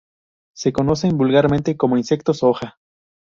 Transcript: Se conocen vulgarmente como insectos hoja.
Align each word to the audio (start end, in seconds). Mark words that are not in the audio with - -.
Se 0.55 0.73
conocen 0.73 1.15
vulgarmente 1.15 1.77
como 1.77 1.95
insectos 1.95 2.41
hoja. 2.41 2.79